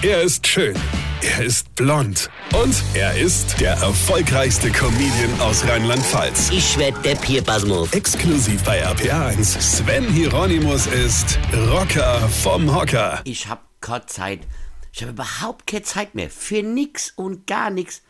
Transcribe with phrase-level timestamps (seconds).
[0.00, 0.76] Er ist schön.
[1.22, 2.30] Er ist blond.
[2.54, 6.50] Und er ist der erfolgreichste Comedian aus Rheinland-Pfalz.
[6.52, 7.92] Ich werd der Pierpasmus.
[7.92, 9.60] Exklusiv bei RPA1.
[9.60, 13.22] Sven Hieronymus ist Rocker vom Hocker.
[13.24, 14.46] Ich hab keine Zeit.
[14.92, 16.30] Ich habe überhaupt keine Zeit mehr.
[16.30, 18.02] Für nix und gar nix.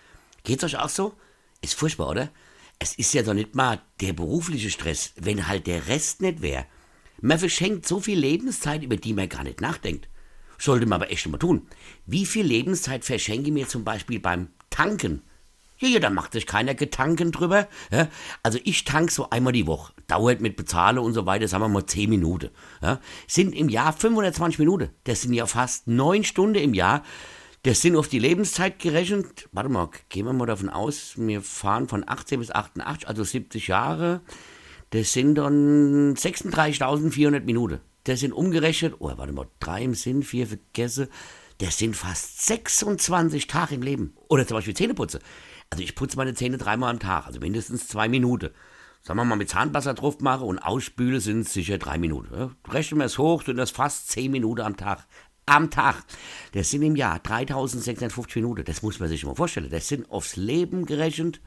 [0.45, 1.15] Geht's euch auch so?
[1.63, 2.29] Ist furchtbar, oder?
[2.79, 6.67] Es ist ja doch nicht mal der berufliche Stress, wenn halt der Rest nicht wäre.
[7.23, 10.07] Man verschenkt so viel Lebenszeit, über die man gar nicht nachdenkt.
[10.59, 11.69] Sollte man aber echt mal tun.
[12.07, 15.23] Wie viel Lebenszeit verschenke ich mir zum Beispiel beim Tanken?
[15.79, 17.69] Ja, ja, da macht sich keiner Gedanken drüber.
[17.93, 18.09] Ja?
[18.43, 19.93] Also ich tank so einmal die Woche.
[20.09, 22.51] Dauert mit Bezahle und so weiter, sagen wir mal 10 Minuten.
[22.83, 23.01] Ja?
[23.29, 24.91] Sind im Jahr 520 Minuten.
[25.05, 27.05] Das sind ja fast 9 Stunden im Jahr.
[27.63, 29.49] Das sind auf die Lebenszeit gerechnet.
[29.53, 33.69] Warte mal, gehen wir mal davon aus, wir fahren von 18 bis 88, also 70
[33.69, 34.21] Jahre.
[34.91, 37.81] Das sind dann 36.400 Minuten.
[38.09, 41.11] Das sind umgerechnet, oh, warte mal, drei im Sinn, vier vergesse.
[41.59, 44.15] Das sind fast 26 Tage im Leben.
[44.29, 45.19] Oder zum Beispiel Zähneputze.
[45.69, 48.49] Also ich putze meine Zähne dreimal am Tag, also mindestens zwei Minuten.
[49.03, 52.57] Sagen wir mal mit Zahnpasta drauf mache und ausspüle, sind es sicher drei Minuten.
[52.67, 55.07] Rechnen wir es hoch, sind das fast zehn Minuten am Tag.
[55.45, 56.03] Am Tag.
[56.53, 58.65] Das sind im Jahr 3650 Minuten.
[58.65, 59.69] Das muss man sich mal vorstellen.
[59.69, 61.43] Das sind aufs Leben gerechnet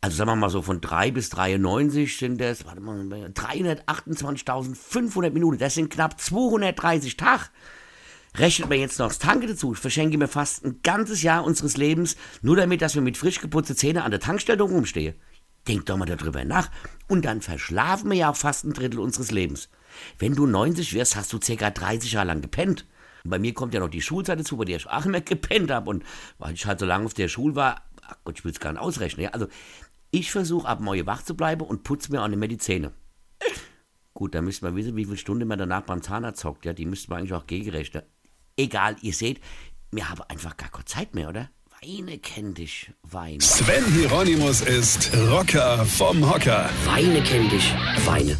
[0.00, 5.58] also sagen wir mal so von 3 bis 93 sind das, warte mal, 328.500 Minuten.
[5.58, 7.50] Das sind knapp 230 Tage.
[8.36, 12.16] Rechnet man jetzt noch das Tanke dazu, verschenke mir fast ein ganzes Jahr unseres Lebens,
[12.42, 15.16] nur damit, dass wir mit frisch geputzten Zähnen an der Tankstelle rumstehen.
[15.68, 16.70] Denkt doch mal darüber nach.
[17.08, 19.68] Und dann verschlafen wir ja fast ein Drittel unseres Lebens.
[20.18, 22.86] Wenn du 90 wirst, hast du circa 30 Jahre lang gepennt.
[23.24, 25.70] Und bei mir kommt ja noch die Schulzeit dazu, bei der ich auch immer gepennt
[25.70, 25.90] habe.
[25.90, 26.04] Und
[26.38, 28.72] weil ich halt so lange auf der Schule war, ach Gott, ich will es gar
[28.72, 29.24] nicht ausrechnen.
[29.24, 29.30] Ja?
[29.30, 29.46] Also
[30.10, 32.92] ich versuche ab morgen wach zu bleiben und putze mir auch nicht mehr die Zähne.
[34.12, 36.64] Gut, dann müsste man wissen, wie viele Stunden man danach beim Zahnarzt hockt.
[36.64, 38.02] Ja, die müsste man eigentlich auch gegenrechnen.
[38.56, 39.40] Egal, ihr seht,
[39.92, 41.50] wir haben einfach gar keine Zeit mehr, oder?
[41.82, 43.40] Weine kenn dich, Weine.
[43.40, 46.68] Sven Hieronymus ist Rocker vom Hocker.
[46.84, 47.72] Weine kenn dich,
[48.04, 48.36] Weine.